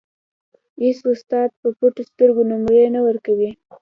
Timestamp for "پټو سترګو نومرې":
1.77-2.85